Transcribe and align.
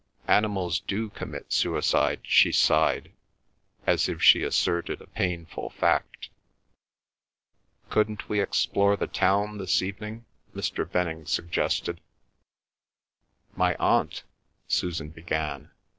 "Animals 0.27 0.79
do 0.79 1.09
commit 1.11 1.53
suicide," 1.53 2.21
she 2.23 2.51
sighed, 2.51 3.11
as 3.85 4.09
if 4.09 4.19
she 4.19 4.41
asserted 4.41 4.99
a 4.99 5.05
painful 5.05 5.69
fact. 5.69 6.29
"Couldn't 7.91 8.27
we 8.27 8.41
explore 8.41 8.97
the 8.97 9.05
town 9.05 9.59
this 9.59 9.83
evening?" 9.83 10.25
Mr. 10.55 10.89
Venning 10.89 11.27
suggested. 11.27 12.01
"My 13.55 13.75
aunt—" 13.75 14.23
Susan 14.67 15.09
began. 15.11 15.69